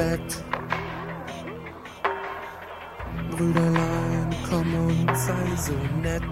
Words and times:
Bett. 0.00 0.44
Brüderlein, 3.32 4.34
komm 4.48 4.74
und 4.86 5.14
sei 5.14 5.56
so 5.58 5.74
nett. 6.00 6.22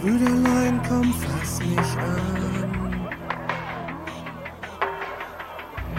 Brüderlein, 0.00 0.80
komm, 0.88 1.12
fass 1.14 1.58
mich 1.58 1.92
an. 1.98 3.10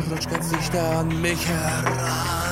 Rutsch 0.09 0.29
ganz 0.29 0.49
dicht 0.49 0.75
an 0.77 1.21
mich 1.21 1.45
heran. 1.45 2.42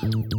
Sous-titrage 0.00 0.31